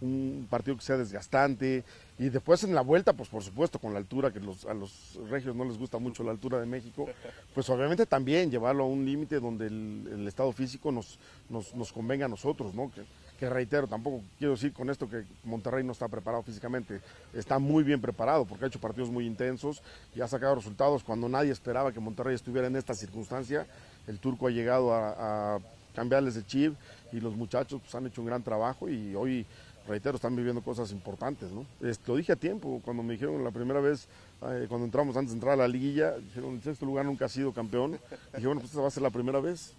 Un 0.00 0.46
partido 0.48 0.76
que 0.76 0.82
sea 0.82 0.96
desgastante. 0.96 1.84
Y 2.18 2.28
después 2.28 2.64
en 2.64 2.74
la 2.74 2.82
vuelta, 2.82 3.12
pues 3.12 3.28
por 3.28 3.42
supuesto 3.42 3.78
con 3.78 3.92
la 3.92 3.98
altura, 3.98 4.32
que 4.32 4.40
los, 4.40 4.66
a 4.66 4.74
los 4.74 5.18
regios 5.30 5.56
no 5.56 5.64
les 5.64 5.78
gusta 5.78 5.98
mucho 5.98 6.22
la 6.22 6.30
altura 6.30 6.60
de 6.60 6.66
México, 6.66 7.08
pues 7.54 7.68
obviamente 7.70 8.06
también 8.06 8.50
llevarlo 8.50 8.84
a 8.84 8.86
un 8.86 9.04
límite 9.04 9.40
donde 9.40 9.66
el, 9.66 10.08
el 10.12 10.28
estado 10.28 10.52
físico 10.52 10.92
nos, 10.92 11.18
nos, 11.48 11.74
nos 11.74 11.92
convenga 11.92 12.26
a 12.26 12.28
nosotros, 12.28 12.74
¿no? 12.74 12.90
Que, 12.90 13.02
que 13.40 13.48
reitero, 13.48 13.86
tampoco 13.86 14.22
quiero 14.38 14.52
decir 14.52 14.70
con 14.70 14.90
esto 14.90 15.08
que 15.08 15.24
Monterrey 15.44 15.82
no 15.82 15.92
está 15.92 16.06
preparado 16.08 16.42
físicamente, 16.42 17.00
está 17.32 17.58
muy 17.58 17.82
bien 17.82 17.98
preparado 17.98 18.44
porque 18.44 18.66
ha 18.66 18.68
hecho 18.68 18.78
partidos 18.78 19.08
muy 19.08 19.26
intensos 19.26 19.82
y 20.14 20.20
ha 20.20 20.28
sacado 20.28 20.56
resultados 20.56 21.02
cuando 21.02 21.26
nadie 21.26 21.50
esperaba 21.50 21.90
que 21.90 22.00
Monterrey 22.00 22.34
estuviera 22.34 22.66
en 22.68 22.76
esta 22.76 22.94
circunstancia, 22.94 23.66
el 24.06 24.18
turco 24.18 24.46
ha 24.46 24.50
llegado 24.50 24.92
a, 24.92 25.54
a 25.54 25.58
cambiarles 26.00 26.34
de 26.34 26.46
chip 26.46 26.74
y 27.12 27.20
los 27.20 27.36
muchachos 27.36 27.78
pues, 27.82 27.94
han 27.94 28.06
hecho 28.06 28.22
un 28.22 28.26
gran 28.26 28.42
trabajo 28.42 28.88
y 28.88 29.14
hoy 29.14 29.44
reitero, 29.86 30.16
están 30.16 30.34
viviendo 30.34 30.62
cosas 30.62 30.92
importantes, 30.92 31.50
¿no? 31.50 31.66
Este, 31.86 32.10
lo 32.10 32.16
dije 32.16 32.32
a 32.32 32.36
tiempo, 32.36 32.80
cuando 32.82 33.02
me 33.02 33.12
dijeron 33.12 33.44
la 33.44 33.50
primera 33.50 33.80
vez, 33.80 34.06
eh, 34.42 34.64
cuando 34.66 34.86
entramos 34.86 35.14
antes 35.14 35.32
de 35.32 35.36
entrar 35.36 35.52
a 35.54 35.56
la 35.56 35.68
liguilla, 35.68 36.16
dijeron, 36.16 36.54
en 36.54 36.62
sexto 36.62 36.86
lugar 36.86 37.04
nunca 37.04 37.26
ha 37.26 37.28
sido 37.28 37.52
campeón. 37.52 37.98
dije, 38.34 38.46
bueno, 38.46 38.60
pues 38.60 38.70
esta 38.70 38.80
va 38.80 38.88
a 38.88 38.90
ser 38.90 39.02
la 39.02 39.10
primera 39.10 39.40
vez. 39.40 39.74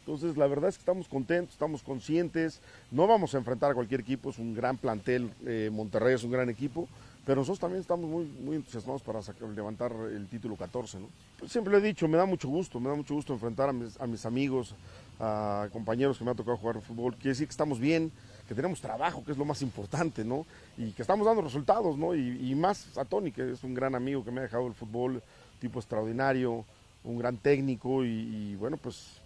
Entonces, 0.00 0.36
la 0.38 0.46
verdad 0.46 0.70
es 0.70 0.76
que 0.76 0.82
estamos 0.82 1.08
contentos, 1.08 1.52
estamos 1.52 1.82
conscientes, 1.82 2.60
no 2.90 3.06
vamos 3.06 3.34
a 3.34 3.38
enfrentar 3.38 3.72
a 3.72 3.74
cualquier 3.74 4.00
equipo, 4.00 4.30
es 4.30 4.38
un 4.38 4.54
gran 4.54 4.78
plantel, 4.78 5.30
eh, 5.44 5.68
Monterrey 5.70 6.14
es 6.14 6.24
un 6.24 6.30
gran 6.30 6.48
equipo, 6.48 6.88
pero 7.26 7.40
nosotros 7.40 7.58
también 7.58 7.80
estamos 7.80 8.08
muy, 8.08 8.24
muy 8.24 8.54
entusiasmados 8.54 9.02
para 9.02 9.18
levantar 9.52 9.92
el 10.12 10.28
título 10.28 10.54
14, 10.54 11.00
¿no? 11.00 11.08
Siempre 11.48 11.72
lo 11.72 11.78
he 11.78 11.82
dicho, 11.82 12.06
me 12.06 12.16
da 12.16 12.24
mucho 12.24 12.48
gusto, 12.48 12.78
me 12.78 12.88
da 12.88 12.94
mucho 12.94 13.14
gusto 13.14 13.32
enfrentar 13.32 13.68
a 13.68 14.06
mis, 14.06 14.24
amigos, 14.24 14.76
a 15.18 15.68
compañeros 15.72 16.18
que 16.18 16.24
me 16.24 16.30
ha 16.30 16.34
tocado 16.34 16.56
jugar 16.56 16.80
fútbol, 16.80 17.14
quiere 17.16 17.30
decir 17.30 17.48
que 17.48 17.50
estamos 17.50 17.80
bien, 17.80 18.12
que 18.46 18.54
tenemos 18.54 18.80
trabajo, 18.80 19.24
que 19.24 19.32
es 19.32 19.38
lo 19.38 19.44
más 19.44 19.60
importante, 19.60 20.24
¿no? 20.24 20.46
Y 20.78 20.92
que 20.92 21.02
estamos 21.02 21.26
dando 21.26 21.42
resultados, 21.42 21.98
¿no? 21.98 22.14
Y, 22.14 22.48
y, 22.48 22.54
más 22.54 22.96
a 22.96 23.04
Tony, 23.04 23.32
que 23.32 23.50
es 23.50 23.64
un 23.64 23.74
gran 23.74 23.96
amigo 23.96 24.24
que 24.24 24.30
me 24.30 24.38
ha 24.38 24.44
dejado 24.44 24.68
el 24.68 24.74
fútbol, 24.74 25.20
tipo 25.58 25.80
extraordinario, 25.80 26.64
un 27.02 27.18
gran 27.18 27.38
técnico 27.38 28.04
y, 28.04 28.52
y 28.52 28.54
bueno, 28.54 28.76
pues 28.76 29.20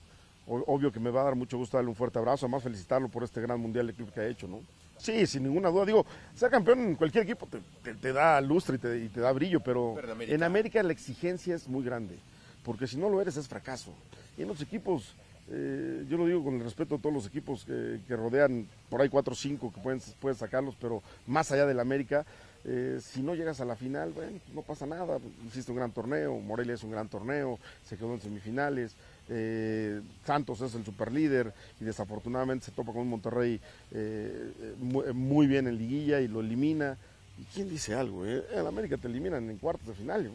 obvio 0.47 0.91
que 0.91 1.00
me 1.00 1.11
va 1.11 1.21
a 1.21 1.25
dar 1.25 1.34
mucho 1.34 1.59
gusto 1.59 1.77
darle 1.77 1.91
un 1.91 1.97
fuerte 1.97 2.19
abrazo, 2.19 2.47
además 2.47 2.62
felicitarlo 2.62 3.11
por 3.11 3.25
este 3.25 3.43
gran 3.43 3.61
mundial 3.61 3.87
de 3.87 3.93
club 3.93 4.11
que 4.11 4.21
ha 4.21 4.27
hecho, 4.27 4.49
¿no? 4.49 4.61
Sí, 5.00 5.27
sin 5.27 5.44
ninguna 5.44 5.71
duda. 5.71 5.87
Digo, 5.87 6.05
ser 6.34 6.50
campeón 6.50 6.81
en 6.81 6.94
cualquier 6.94 7.25
equipo 7.25 7.47
te, 7.47 7.59
te, 7.83 7.94
te 7.94 8.12
da 8.12 8.41
lustre 8.41 8.77
y 8.77 8.78
te, 8.78 8.99
y 8.99 9.09
te, 9.09 9.21
da 9.21 9.33
brillo, 9.33 9.61
pero, 9.61 9.94
pero 9.97 10.12
América. 10.12 10.34
en 10.34 10.43
América 10.43 10.83
la 10.83 10.93
exigencia 10.93 11.55
es 11.55 11.66
muy 11.69 11.83
grande, 11.84 12.19
porque 12.65 12.87
si 12.87 12.97
no 12.97 13.09
lo 13.09 13.21
eres 13.21 13.37
es 13.37 13.49
fracaso. 13.49 13.94
Y 14.37 14.43
en 14.43 14.49
los 14.49 14.61
equipos, 14.61 15.15
eh, 15.50 16.05
yo 16.09 16.19
lo 16.19 16.27
digo 16.27 16.44
con 16.44 16.55
el 16.55 16.65
respeto 16.65 16.97
a 16.97 16.99
todos 16.99 17.15
los 17.15 17.27
equipos 17.27 17.65
que, 17.65 18.00
que 18.06 18.15
rodean, 18.16 18.66
por 18.91 19.00
ahí 19.00 19.09
cuatro 19.09 19.33
o 19.33 19.37
cinco 19.37 19.72
que 19.72 19.81
pueden, 19.81 20.00
pueden 20.21 20.37
sacarlos, 20.37 20.75
pero 20.78 21.03
más 21.27 21.50
allá 21.50 21.65
del 21.67 21.81
América, 21.81 22.27
eh, 22.65 23.00
si 23.03 23.22
no 23.22 23.34
llegas 23.34 23.60
a 23.60 23.65
la 23.65 23.76
final, 23.76 24.12
bueno, 24.12 24.38
no 24.54 24.62
pasa 24.62 24.87
nada. 24.87 25.19
Hiciste 25.47 25.71
un 25.72 25.78
gran 25.78 25.93
torneo, 25.93 26.38
Morelia 26.38 26.75
es 26.75 26.82
un 26.82 26.91
gran 26.91 27.09
torneo, 27.09 27.59
se 27.87 27.97
quedó 27.97 28.15
en 28.15 28.21
semifinales. 28.21 28.94
Eh, 29.32 30.00
Santos 30.26 30.60
es 30.60 30.75
el 30.75 30.84
superlíder 30.84 31.54
y 31.81 31.84
desafortunadamente 31.84 32.66
se 32.66 32.72
topa 32.72 32.93
con 32.93 33.06
Monterrey 33.06 33.60
eh, 33.93 34.75
muy, 34.82 35.47
bien 35.47 35.69
en 35.69 35.78
liguilla 35.78 36.20
y 36.20 36.26
lo 36.26 36.41
elimina. 36.41 36.99
¿Y 37.38 37.44
quién 37.54 37.70
dice 37.70 37.94
algo? 37.94 38.26
Eh? 38.26 38.44
En 38.53 38.66
América 38.66 38.97
te 38.97 39.06
eliminan 39.06 39.49
en 39.49 39.56
cuartos 39.56 39.87
de 39.87 39.94
final, 39.94 40.28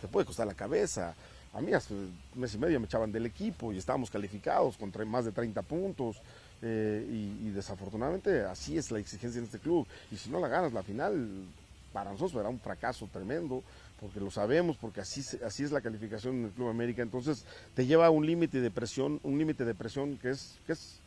te 0.00 0.08
puede 0.08 0.26
costar 0.26 0.46
la 0.46 0.54
cabeza. 0.54 1.14
A 1.54 1.60
mí 1.60 1.72
hace 1.72 1.94
mes 2.34 2.54
y 2.54 2.58
medio 2.58 2.78
me 2.80 2.86
echaban 2.86 3.10
del 3.10 3.26
equipo 3.26 3.72
y 3.72 3.78
estábamos 3.78 4.10
calificados 4.10 4.76
con 4.76 4.92
más 5.08 5.24
de 5.24 5.32
30 5.32 5.62
puntos. 5.62 6.20
Y, 6.62 7.50
desafortunadamente 7.50 8.42
así 8.44 8.78
es 8.78 8.90
la 8.90 8.98
exigencia 8.98 9.38
en 9.38 9.44
este 9.44 9.58
club. 9.58 9.86
Y 10.10 10.16
si 10.16 10.30
no 10.30 10.40
la 10.40 10.48
ganas 10.48 10.72
la 10.72 10.82
final, 10.82 11.46
para 11.94 12.10
nosotros 12.10 12.32
será 12.32 12.48
un 12.48 12.58
fracaso 12.58 13.08
tremendo, 13.10 13.62
porque 14.00 14.18
lo 14.18 14.28
sabemos, 14.28 14.76
porque 14.76 15.00
así, 15.00 15.22
así 15.46 15.62
es 15.62 15.70
la 15.70 15.80
calificación 15.80 16.34
en 16.34 16.44
el 16.46 16.50
Club 16.50 16.68
América. 16.68 17.02
Entonces 17.02 17.46
te 17.74 17.86
lleva 17.86 18.06
a 18.06 18.10
un 18.10 18.26
límite 18.26 18.60
de 18.60 18.70
presión, 18.72 19.20
un 19.22 19.38
límite 19.38 19.64
de 19.64 19.74
presión 19.74 20.18
que 20.18 20.30
es, 20.30 20.58
que 20.66 20.72
es 20.72 20.98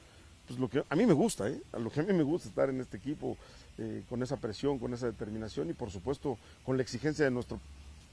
pues 0.47 0.57
lo 0.57 0.69
que 0.69 0.81
a 0.87 0.95
mí 0.95 1.05
me 1.05 1.11
gusta, 1.11 1.49
¿eh? 1.49 1.61
a 1.73 1.77
lo 1.77 1.91
que 1.91 1.99
a 1.99 2.03
mí 2.03 2.13
me 2.13 2.23
gusta 2.23 2.47
estar 2.47 2.69
en 2.69 2.79
este 2.79 2.95
equipo, 2.95 3.35
eh, 3.77 4.03
con 4.09 4.23
esa 4.23 4.37
presión, 4.37 4.79
con 4.79 4.93
esa 4.93 5.07
determinación 5.07 5.69
y 5.69 5.73
por 5.73 5.91
supuesto 5.91 6.37
con 6.65 6.77
la 6.77 6.83
exigencia 6.83 7.25
de 7.25 7.31
nuestro 7.31 7.59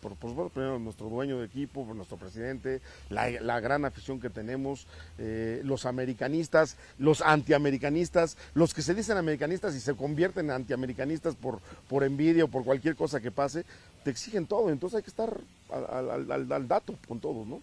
por, 0.05 0.17
por 0.17 0.31
supuesto, 0.31 0.53
primero 0.53 0.79
nuestro 0.79 1.09
dueño 1.09 1.39
de 1.39 1.47
equipo, 1.47 1.83
nuestro 1.95 2.19
presidente, 2.19 2.83
la, 3.09 3.31
la 3.31 3.59
gran 3.61 3.87
afición 3.87 4.21
que 4.21 4.29
tenemos, 4.29 4.87
eh, 5.17 5.63
los 5.65 5.87
americanistas, 5.87 6.77
los 6.99 7.23
antiamericanistas, 7.23 8.37
los 8.53 8.75
que 8.75 8.83
se 8.83 8.95
dicen 8.95 9.17
americanistas 9.17 9.75
y 9.75 9.81
se 9.81 9.95
convierten 9.95 10.47
en 10.47 10.51
antiamericanistas 10.51 11.37
por, 11.37 11.61
por 11.89 12.05
envidia 12.05 12.45
o 12.45 12.49
por 12.49 12.65
cualquier 12.65 12.97
cosa 12.97 13.19
que 13.19 13.31
pase, 13.31 13.65
te 14.05 14.11
exigen 14.11 14.47
todo, 14.47 14.69
entonces 14.69 14.99
hay 14.99 15.03
que 15.03 15.11
estar 15.11 15.41
al, 15.71 16.11
al, 16.11 16.31
al, 16.31 16.53
al 16.53 16.69
dato 16.69 16.95
con 17.09 17.19
todo, 17.19 17.47
¿no? 17.47 17.63